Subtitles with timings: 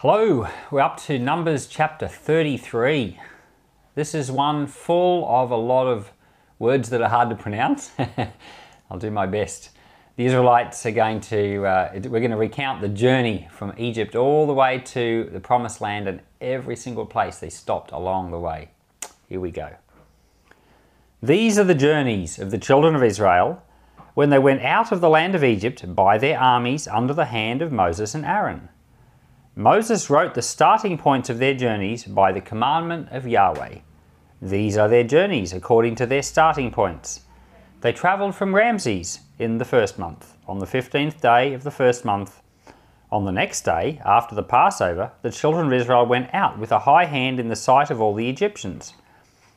[0.00, 3.18] Hello, we're up to Numbers chapter 33.
[3.94, 6.12] This is one full of a lot of
[6.58, 7.92] words that are hard to pronounce.
[8.90, 9.70] I'll do my best.
[10.16, 14.46] The Israelites are going to, uh, we're going to recount the journey from Egypt all
[14.46, 18.72] the way to the promised land and every single place they stopped along the way.
[19.30, 19.76] Here we go.
[21.22, 23.62] These are the journeys of the children of Israel
[24.12, 27.62] when they went out of the land of Egypt by their armies under the hand
[27.62, 28.68] of Moses and Aaron.
[29.58, 33.78] Moses wrote the starting points of their journeys by the commandment of Yahweh.
[34.42, 37.22] These are their journeys according to their starting points.
[37.80, 42.04] They travelled from Ramses in the first month, on the fifteenth day of the first
[42.04, 42.42] month.
[43.10, 46.80] On the next day, after the Passover, the children of Israel went out with a
[46.80, 48.92] high hand in the sight of all the Egyptians.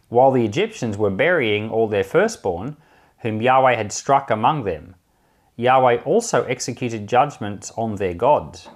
[0.07, 2.77] While the Egyptians were burying all their firstborn,
[3.17, 4.95] whom Yahweh had struck among them,
[5.57, 8.69] Yahweh also executed judgments on their gods.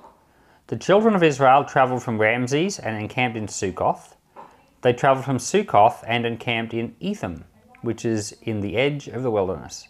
[0.73, 4.15] The children of Israel travelled from Ramses and encamped in Succoth.
[4.81, 7.43] They travelled from Succoth and encamped in Etham,
[7.83, 9.87] which is in the edge of the wilderness.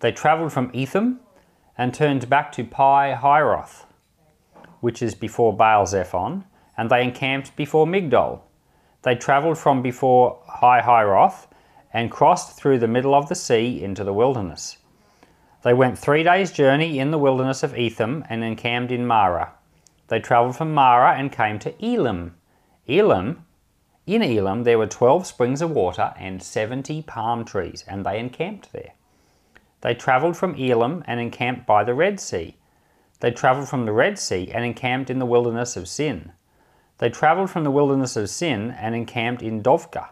[0.00, 1.20] They travelled from Etham
[1.76, 3.84] and turned back to Pi Hiroth,
[4.80, 6.44] which is before Baal Zephon,
[6.74, 8.40] and they encamped before Migdol.
[9.02, 11.48] They travelled from before Pi Hiroth
[11.92, 14.78] and crossed through the middle of the sea into the wilderness.
[15.64, 19.52] They went three days' journey in the wilderness of Etham and encamped in Marah.
[20.08, 22.34] They travelled from Marah and came to Elim.
[22.88, 23.46] Elam,
[24.06, 28.72] in Elam, there were twelve springs of water and seventy palm trees, and they encamped
[28.72, 28.92] there.
[29.80, 32.56] They travelled from Elam and encamped by the Red Sea.
[33.20, 36.32] They travelled from the Red Sea and encamped in the wilderness of Sin.
[36.98, 40.10] They travelled from the wilderness of Sin and encamped in Dophkah.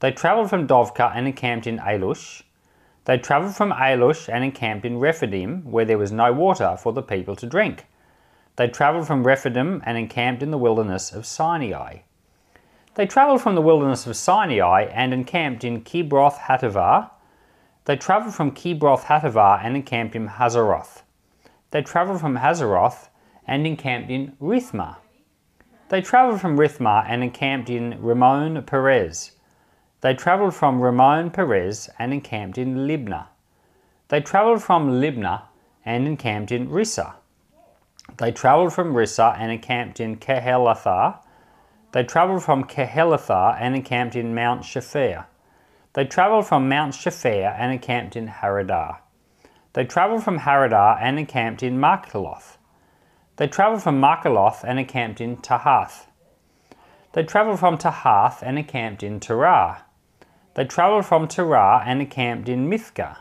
[0.00, 2.42] They travelled from Dophkah and encamped in Alush.
[3.04, 7.02] They travelled from Alush and encamped in Rephidim, where there was no water for the
[7.02, 7.86] people to drink.
[8.56, 12.00] They travelled from Rephidim and encamped in the wilderness of Sinai.
[12.94, 17.10] They travelled from the wilderness of Sinai and encamped in Kibroth Hattaavah.
[17.86, 21.02] They travelled from Kibroth Hattaavah and encamped in Hazeroth.
[21.70, 23.08] They travelled from Hazeroth
[23.46, 24.96] and encamped in Rithmah.
[25.88, 29.32] They travelled from Rithmah and encamped in Rimmon Perez.
[30.02, 33.28] They travelled from Rimmon Perez and encamped in Libnah.
[34.08, 35.44] They travelled from Libnah
[35.86, 37.14] and encamped in Rissah.
[38.18, 41.18] They travelled from Rissah and encamped in Kehelathah.
[41.92, 45.26] They travelled from Kehelathah and encamped in Mount Shepher.
[45.94, 48.98] They travelled from Mount Shepher and encamped in Haradah.
[49.74, 52.58] They travelled from Haradah and encamped in Makheloth.
[53.36, 56.06] They travelled from Makheloth and encamped in Tahath.
[57.12, 59.84] They travelled from Tahath and encamped in Terah.
[60.54, 63.16] They travelled from Terah and encamped in Mithkah.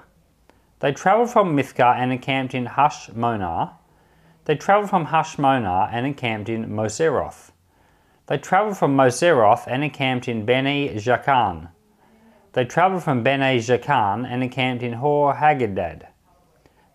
[0.79, 3.73] They travelled from Mithkah and encamped in Hashmonah.
[4.45, 7.51] They travelled from Hashmonah and encamped in Moseroth.
[8.25, 11.69] They travelled from Moseroth and encamped in Beni Jaakan.
[12.53, 16.07] They travelled from Beni Jaakan and encamped in Hor Haggidgad.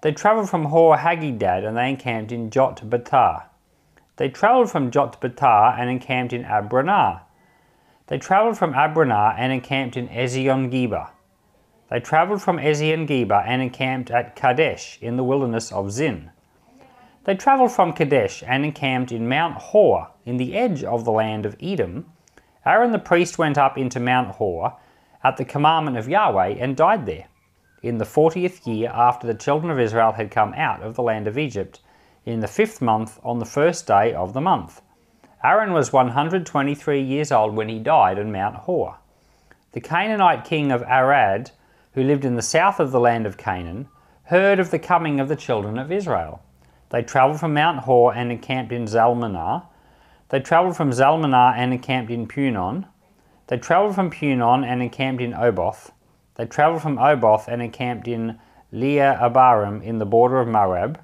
[0.02, 3.44] They travelled from Hor Haggidgad and they encamped in Jot Bathah.
[4.16, 7.20] They travelled from Jot Bathah and encamped in Abranah.
[8.08, 11.10] They travelled from Abranah and encamped in Ezion Geber.
[11.90, 16.32] They travelled from Ezion Geber and encamped at Kadesh in the wilderness of Zin.
[17.26, 21.44] They travelled from Kadesh and encamped in Mount Hor in the edge of the land
[21.44, 22.06] of Edom.
[22.64, 24.76] Aaron the priest went up into Mount Hor
[25.24, 27.26] at the commandment of Yahweh and died there
[27.82, 31.26] in the fortieth year after the children of Israel had come out of the land
[31.26, 31.80] of Egypt,
[32.24, 34.80] in the fifth month on the first day of the month.
[35.42, 38.98] Aaron was 123 years old when he died on Mount Hor.
[39.72, 41.50] The Canaanite king of Arad,
[41.94, 43.88] who lived in the south of the land of Canaan,
[44.24, 46.40] heard of the coming of the children of Israel.
[46.96, 49.66] They travelled from Mount Hor and encamped in Zalmonah.
[50.30, 52.86] They travelled from Zalmonah and encamped in Punon.
[53.48, 55.92] They travelled from Punon and encamped in Oboth.
[56.36, 58.38] They travelled from Oboth and encamped in
[58.72, 60.98] Leah Abarim in the border of Moab.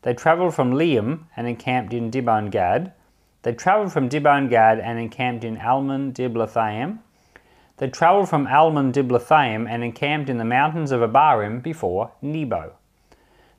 [0.00, 2.94] They travelled from Liam and encamped in Dibon Gad.
[3.42, 7.00] They travelled from Dibon Gad and encamped in Almon Diblathaim.
[7.76, 12.76] They travelled from Almon Diblathaim and encamped in the mountains of Abarim before Nebo.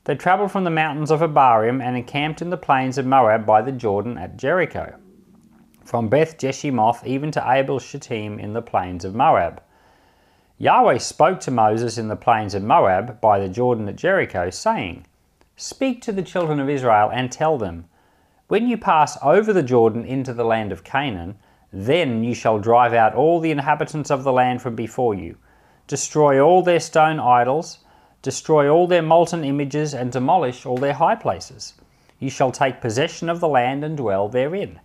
[0.06, 3.64] They travelled from the mountains of Abarim and encamped in the plains of Moab by
[3.64, 4.94] the Jordan at Jericho,
[5.84, 9.64] from Beth Jeshimoth even to Abel Shittim in the plains of Moab.
[10.60, 15.08] Yahweh spoke to Moses in the plains of Moab by the Jordan at Jericho, saying,
[15.56, 17.86] Speak to the children of Israel and tell them,
[18.48, 21.40] When you pass over the Jordan into the land of Canaan,
[21.74, 25.38] then you shall drive out all the inhabitants of the land from before you,
[25.88, 27.80] destroy all their stone idols,
[28.26, 31.76] destroy all their molten images, and demolish all their high places.
[32.18, 34.80] You shall take possession of the land and dwell therein.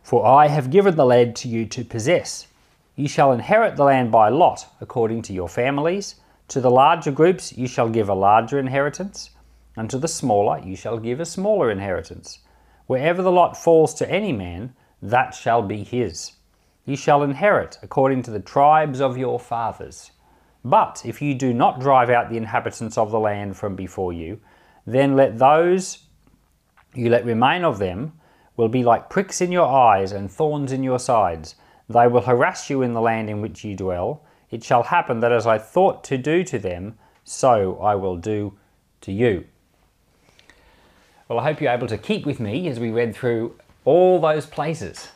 [0.00, 2.46] For I have given the land to you to possess.
[2.94, 6.20] You shall inherit the land by lot, according to your families.
[6.48, 9.30] To the larger groups you shall give a larger inheritance,
[9.76, 12.38] and to the smaller you shall give a smaller inheritance.
[12.86, 14.72] Wherever the lot falls to any man,
[15.02, 16.34] that shall be his.
[16.84, 20.12] You shall inherit according to the tribes of your fathers.
[20.64, 24.40] But if you do not drive out the inhabitants of the land from before you,
[24.86, 26.04] then let those
[26.94, 28.12] you let remain of them
[28.56, 31.54] will be like pricks in your eyes and thorns in your sides.
[31.88, 34.24] They will harass you in the land in which you dwell.
[34.50, 38.58] It shall happen that as I thought to do to them, so I will do
[39.02, 39.46] to you.
[41.28, 43.54] Well, I hope you're able to keep with me as we read through
[43.84, 45.08] all those places.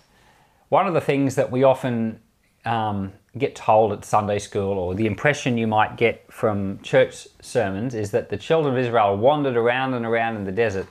[0.69, 2.21] One of the things that we often
[2.65, 7.94] um, get told at Sunday school, or the impression you might get from church sermons,
[7.94, 10.87] is that the children of Israel wandered around and around in the desert.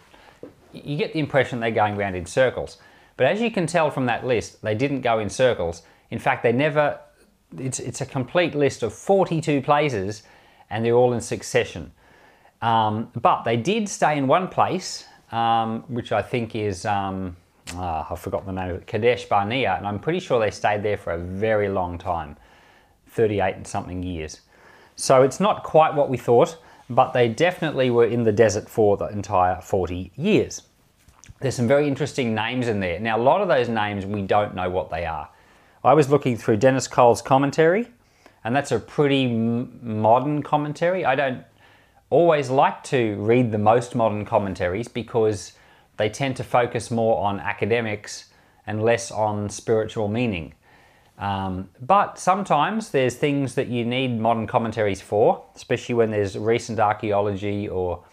[0.74, 2.78] You get the impression they're going around in circles.
[3.18, 5.84] But as you can tell from that list, they didn't go in circles.
[6.10, 7.00] In fact, they never,
[7.58, 10.24] it's, it's a complete list of 42 places
[10.70, 11.92] and they're all in succession.
[12.62, 17.36] Um, but they did stay in one place, um, which I think is, um,
[17.76, 20.52] Ah, oh, I forgot the name of it, Kadesh Barnea, and I'm pretty sure they
[20.52, 22.38] stayed there for a very long time
[23.08, 24.42] 38 and something years.
[24.96, 26.58] So it's not quite what we thought,
[26.90, 30.64] but they definitely were in the desert for the entire 40 years.
[31.40, 33.00] There's some very interesting names in there.
[33.00, 35.30] Now, a lot of those names we don't know what they are.
[35.84, 37.88] I was looking through Dennis Cole's commentary,
[38.44, 41.06] and that's a pretty modern commentary.
[41.06, 41.44] I don't
[42.10, 45.54] always like to read the most modern commentaries because
[45.98, 48.26] they tend to focus more on academics
[48.68, 50.54] and less on spiritual meaning.
[51.18, 56.80] Um, but sometimes there's things that you need modern commentaries for, especially when there's recent
[56.80, 58.04] archaeology or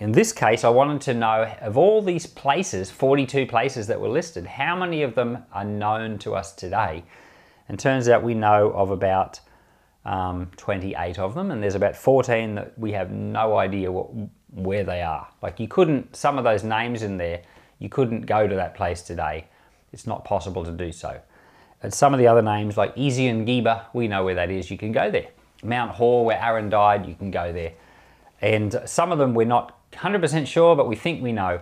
[0.00, 4.08] in this case, I wanted to know of all these places, 42 places that were
[4.08, 7.04] listed, how many of them are known to us today?
[7.68, 9.40] And turns out we know of about
[10.06, 14.08] um, 28 of them, and there's about 14 that we have no idea what,
[14.52, 15.28] where they are.
[15.42, 17.42] Like you couldn't, some of those names in there,
[17.78, 19.46] you couldn't go to that place today.
[19.92, 21.20] It's not possible to do so.
[21.82, 24.76] And some of the other names like Ezion Geber, we know where that is, you
[24.76, 25.28] can go there.
[25.62, 27.72] Mount Hor, where Aaron died, you can go there.
[28.40, 31.60] And some of them we're not 100% sure, but we think we know.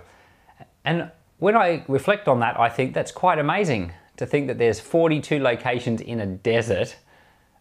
[0.85, 4.81] And when I reflect on that, I think that's quite amazing to think that there's
[4.81, 6.97] 42 locations in a desert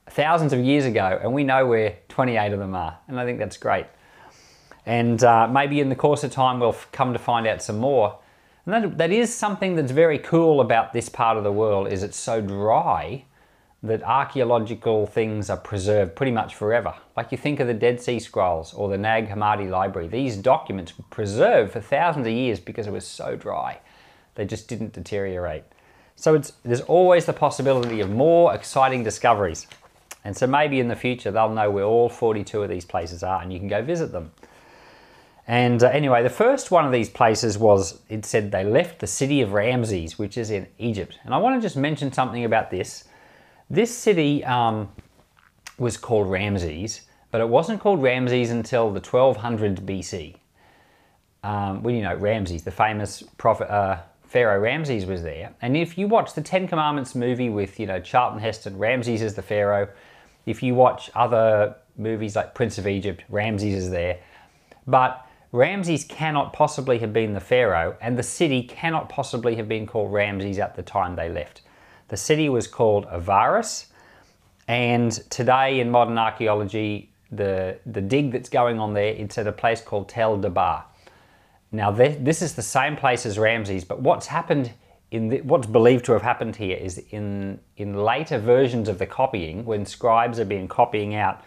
[0.10, 2.98] thousands of years ago, and we know where 28 of them are.
[3.08, 3.86] And I think that's great.
[4.88, 8.18] And uh, maybe in the course of time, we'll come to find out some more.
[8.66, 12.04] And that, that is something that's very cool about this part of the world is
[12.04, 13.26] it's so dry
[13.84, 16.94] that archaeological things are preserved pretty much forever.
[17.18, 20.08] Like you think of the Dead Sea Scrolls or the Nag Hammadi Library.
[20.08, 23.80] These documents were preserved for thousands of years because it was so dry.
[24.36, 25.64] They just didn't deteriorate.
[26.16, 29.68] So there's always the possibility of more exciting discoveries.
[30.24, 33.42] And so maybe in the future they'll know where all 42 of these places are
[33.42, 34.32] and you can go visit them.
[35.48, 39.08] And uh, anyway, the first one of these places was, it said they left the
[39.08, 41.18] city of Ramses, which is in Egypt.
[41.24, 43.06] And I want to just mention something about this.
[43.70, 44.90] This city um,
[45.78, 47.02] was called Ramses,
[47.32, 50.36] but it wasn't called Ramses until the 1200 BC.
[51.44, 55.54] Um, well, you know, Ramses, the famous prophet, uh, Pharaoh Ramses was there.
[55.62, 59.36] And if you watch the Ten Commandments movie with, you know, Charlton Heston, Ramses is
[59.36, 59.88] the Pharaoh.
[60.46, 64.20] If you watch other movies like Prince of Egypt, Ramses is there.
[64.86, 69.88] But Ramses cannot possibly have been the Pharaoh, and the city cannot possibly have been
[69.88, 71.62] called Ramses at the time they left.
[72.10, 73.88] The city was called Avaris,
[74.68, 79.52] and today in modern archaeology, the, the dig that's going on there, it's at a
[79.52, 80.84] place called Tel Daba.
[81.72, 84.72] Now, this is the same place as Ramses, but what's happened
[85.12, 89.06] in the, what's believed to have happened here is in, in later versions of the
[89.06, 91.42] copying, when scribes have been copying out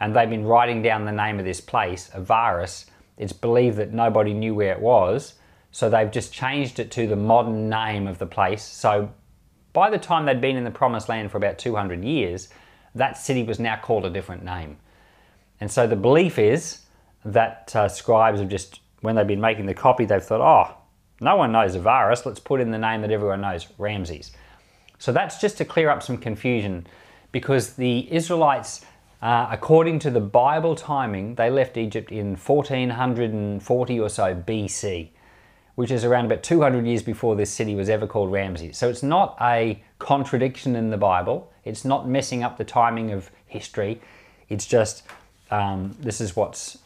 [0.00, 2.86] and they've been writing down the name of this place, Avaris,
[3.16, 5.34] it's believed that nobody knew where it was,
[5.70, 8.62] so they've just changed it to the modern name of the place.
[8.62, 9.10] So
[9.72, 12.48] by the time they'd been in the promised land for about 200 years,
[12.94, 14.78] that city was now called a different name.
[15.60, 16.80] And so the belief is
[17.24, 20.76] that uh, scribes have just, when they've been making the copy, they've thought, oh,
[21.20, 24.32] no one knows Avaris, let's put in the name that everyone knows, Ramses.
[24.98, 26.86] So that's just to clear up some confusion
[27.32, 28.84] because the Israelites,
[29.24, 35.10] uh, according to the Bible timing, they left Egypt in 1440 or so BC
[35.74, 38.76] which is around about 200 years before this city was ever called Ramses.
[38.76, 41.50] So it's not a contradiction in the Bible.
[41.64, 44.00] It's not messing up the timing of history.
[44.48, 45.02] It's just
[45.50, 46.78] um, this is what's,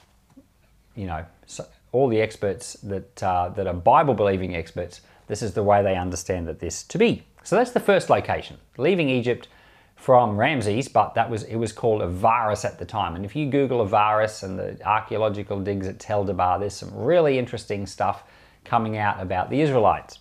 [0.95, 5.53] you know, so all the experts that uh, that are Bible believing experts This is
[5.53, 7.25] the way they understand that this to be.
[7.45, 9.49] So that's the first location, leaving Egypt
[9.99, 13.17] from Ramses, but that was it was called Avaris at the time.
[13.17, 17.37] And if you Google Avaris and the archaeological digs at Tel Daba, there's some really
[17.37, 18.23] interesting stuff
[18.65, 20.21] coming out about the Israelites.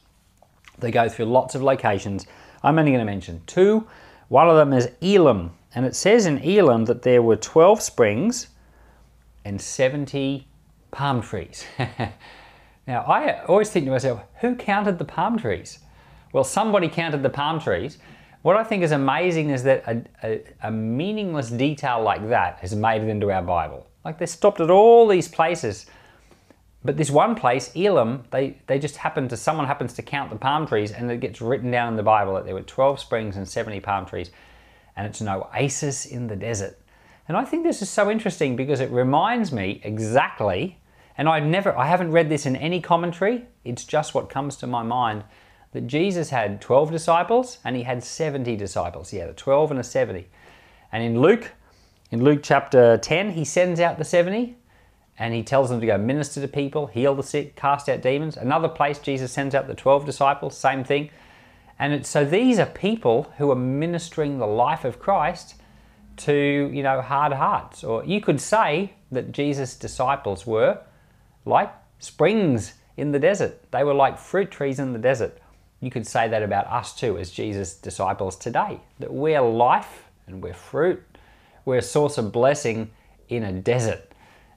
[0.80, 2.26] They go through lots of locations.
[2.64, 3.88] I'm only going to mention two.
[4.30, 8.48] One of them is Elam, and it says in Elam that there were 12 springs
[9.46, 10.48] and 70
[10.90, 11.66] palm trees.
[12.88, 15.80] now, I always think to myself, who counted the palm trees?
[16.34, 18.00] Well, somebody counted the palm trees.
[18.42, 22.76] What I think is amazing is that a, a, a meaningless detail like that has
[22.76, 23.88] made it into our Bible.
[24.06, 25.86] Like they stopped at all these places.
[26.84, 30.38] But this one place, Elam, they, they just happen to, someone happens to count the
[30.38, 33.36] palm trees and it gets written down in the Bible that there were 12 springs
[33.36, 34.32] and 70 palm trees.
[34.96, 36.80] And it's an oasis in the desert.
[37.28, 40.80] And I think this is so interesting because it reminds me exactly,
[41.18, 44.68] and I've never, I haven't read this in any commentary, it's just what comes to
[44.68, 45.24] my mind
[45.72, 49.10] that Jesus had 12 disciples and he had 70 disciples.
[49.10, 50.28] He had a 12 and a 70.
[50.92, 51.52] And in Luke,
[52.12, 54.56] in Luke chapter 10, he sends out the 70
[55.20, 58.38] and he tells them to go minister to people, heal the sick, cast out demons.
[58.38, 61.10] Another place, Jesus sends out the 12 disciples, same thing.
[61.80, 65.56] And so these are people who are ministering the life of Christ
[66.18, 67.84] to, you know, hard hearts.
[67.84, 70.80] Or you could say that Jesus' disciples were
[71.46, 73.72] like springs in the desert.
[73.72, 75.38] They were like fruit trees in the desert.
[75.80, 80.42] You could say that about us too, as Jesus' disciples today, that we're life and
[80.42, 81.04] we're fruit.
[81.66, 82.92] We're a source of blessing
[83.30, 84.12] in a desert.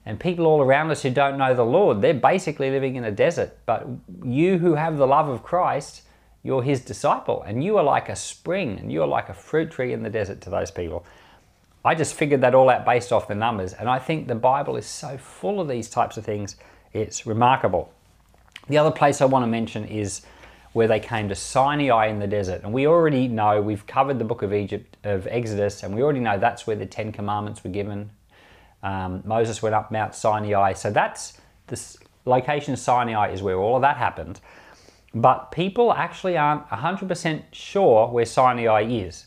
[0.06, 3.10] And people all around us who don't know the Lord, they're basically living in a
[3.10, 3.58] desert.
[3.66, 3.86] But
[4.24, 6.02] you who have the love of Christ,
[6.42, 7.42] you're his disciple.
[7.42, 10.10] And you are like a spring and you are like a fruit tree in the
[10.10, 11.04] desert to those people.
[11.84, 13.72] I just figured that all out based off the numbers.
[13.72, 16.56] And I think the Bible is so full of these types of things,
[16.92, 17.92] it's remarkable.
[18.68, 20.22] The other place I want to mention is
[20.72, 22.62] where they came to Sinai in the desert.
[22.62, 26.20] And we already know, we've covered the book of Egypt, of Exodus, and we already
[26.20, 28.10] know that's where the Ten Commandments were given.
[28.82, 30.74] Um, Moses went up Mount Sinai.
[30.74, 34.40] So that's this location Sinai is where all of that happened.
[35.12, 39.26] But people actually aren't 100% sure where Sinai is.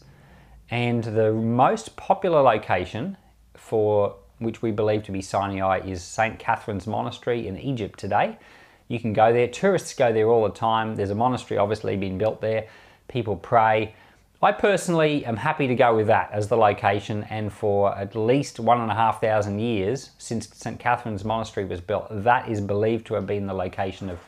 [0.70, 3.18] And the most popular location
[3.54, 6.40] for which we believe to be Sinai is St.
[6.40, 8.38] Catherine's Monastery in Egypt today.
[8.88, 9.48] You can go there.
[9.48, 10.96] Tourists go there all the time.
[10.96, 12.68] There's a monastery obviously being built there.
[13.08, 13.96] People pray.
[14.42, 18.60] I personally am happy to go with that as the location, and for at least
[18.60, 20.78] one and a half thousand years since St.
[20.78, 24.20] Catherine's Monastery was built, that is believed to have been the location of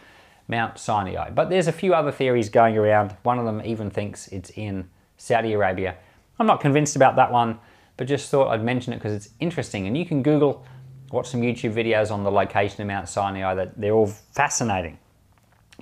[0.47, 1.31] Mount Sinai.
[1.31, 3.13] But there's a few other theories going around.
[3.23, 5.97] One of them even thinks it's in Saudi Arabia.
[6.39, 7.59] I'm not convinced about that one,
[7.97, 9.85] but just thought I'd mention it because it's interesting.
[9.85, 10.65] And you can Google
[11.11, 14.97] watch some YouTube videos on the location of Mount Sinai that they're all fascinating.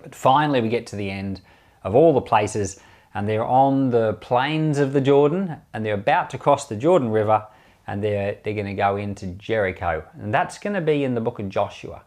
[0.01, 1.41] But finally, we get to the end
[1.83, 2.79] of all the places,
[3.13, 7.09] and they're on the plains of the Jordan, and they're about to cross the Jordan
[7.09, 7.45] River,
[7.85, 10.03] and they're, they're going to go into Jericho.
[10.19, 12.03] And that's going to be in the book of Joshua.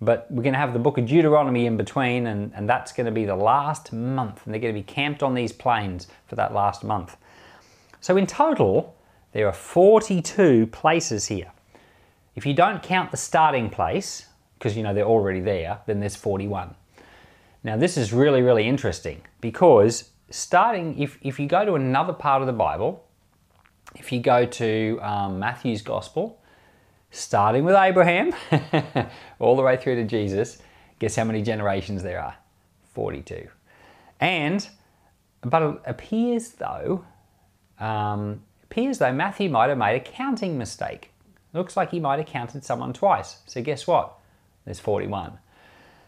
[0.00, 3.06] But we're going to have the book of Deuteronomy in between, and, and that's going
[3.06, 6.36] to be the last month, and they're going to be camped on these plains for
[6.36, 7.16] that last month.
[8.00, 8.94] So, in total,
[9.32, 11.50] there are 42 places here.
[12.34, 14.26] If you don't count the starting place,
[14.58, 16.74] because you know they're already there, then there's 41.
[17.62, 22.42] Now this is really, really interesting because starting, if, if you go to another part
[22.42, 23.04] of the Bible,
[23.94, 26.40] if you go to um, Matthew's Gospel,
[27.10, 28.32] starting with Abraham,
[29.38, 30.58] all the way through to Jesus,
[30.98, 32.34] guess how many generations there are?
[32.94, 33.48] 42.
[34.20, 34.68] And,
[35.42, 37.04] but it appears though,
[37.78, 41.12] um, appears though Matthew might have made a counting mistake.
[41.54, 43.38] Looks like he might have counted someone twice.
[43.46, 44.18] So guess what?
[44.64, 45.38] There's 41.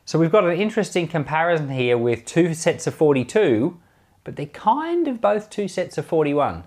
[0.04, 3.80] So we've got an interesting comparison here with two sets of 42,
[4.24, 6.64] but they're kind of both two sets of 41.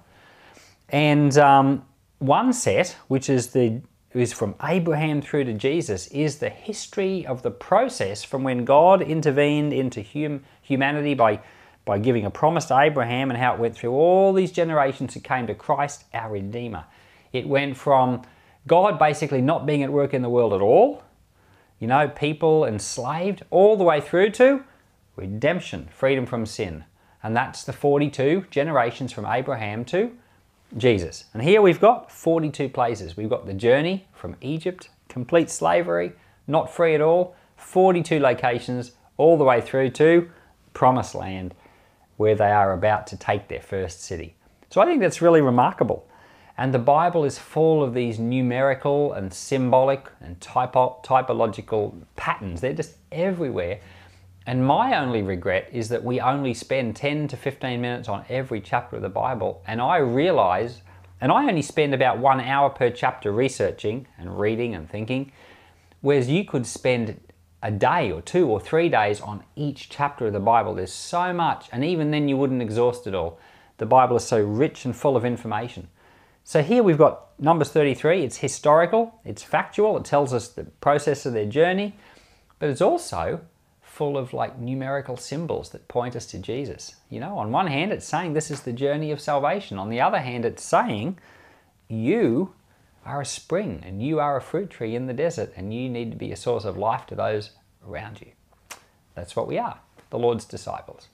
[0.89, 1.85] And um,
[2.19, 3.81] one set, which is the
[4.13, 9.03] is from Abraham through to Jesus, is the history of the process from when God
[9.03, 11.41] intervened into hum, humanity by,
[11.85, 15.23] by giving a promise to Abraham and how it went through all these generations and
[15.23, 16.85] came to Christ, our Redeemer.
[17.33, 18.23] It went from
[18.69, 21.03] God basically not being at work in the world at all,
[21.79, 24.63] you know, people enslaved, all the way through to
[25.15, 26.85] redemption, freedom from sin.
[27.23, 30.15] And that's the 42 generations from Abraham to
[30.77, 31.25] Jesus.
[31.33, 33.17] And here we've got 42 places.
[33.17, 36.13] We've got the journey from Egypt, complete slavery,
[36.47, 40.29] not free at all, 42 locations, all the way through to
[40.73, 41.55] Promised Land,
[42.17, 44.35] where they are about to take their first city.
[44.69, 46.07] So I think that's really remarkable.
[46.59, 52.59] And the Bible is full of these numerical and symbolic and typo typological patterns.
[52.59, 53.79] They're just everywhere.
[54.45, 58.59] And my only regret is that we only spend 10 to 15 minutes on every
[58.59, 59.63] chapter of the Bible.
[59.67, 60.81] And I realize,
[61.21, 65.31] and I only spend about one hour per chapter researching and reading and thinking,
[66.01, 67.21] whereas you could spend
[67.63, 70.75] a day or two or three days on each chapter of the Bible.
[70.75, 73.39] There's so much, and even then you wouldn't exhaust it all.
[73.77, 75.87] The Bible is so rich and full of information.
[76.49, 78.23] So here we've got Numbers 33.
[78.23, 81.95] It's historical, it's factual, it tells us the process of their journey,
[82.57, 83.41] but it's also
[83.83, 86.95] full of like numerical symbols that point us to Jesus.
[87.07, 89.77] You know, on one hand, it's saying this is the journey of salvation.
[89.77, 91.19] On the other hand, it's saying
[91.87, 92.55] you
[93.05, 96.09] are a spring and you are a fruit tree in the desert and you need
[96.09, 97.51] to be a source of life to those
[97.87, 98.31] around you.
[99.13, 101.09] That's what we are, the Lord's disciples.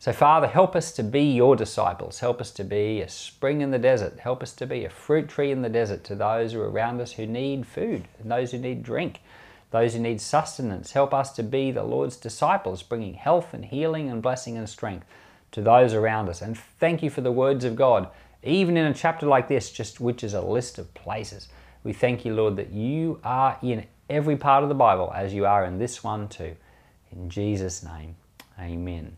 [0.00, 2.18] So, Father, help us to be your disciples.
[2.18, 4.18] Help us to be a spring in the desert.
[4.18, 7.00] Help us to be a fruit tree in the desert to those who are around
[7.00, 9.20] us who need food and those who need drink
[9.70, 10.92] those who need sustenance.
[10.92, 15.06] Help us to be the Lord's disciples, bringing health and healing and blessing and strength
[15.52, 16.42] to those around us.
[16.42, 18.08] And thank you for the words of God,
[18.42, 21.48] even in a chapter like this, just which is a list of places.
[21.84, 25.46] We thank you, Lord, that you are in every part of the Bible as you
[25.46, 26.56] are in this one too.
[27.12, 28.16] In Jesus' name,
[28.58, 29.16] amen.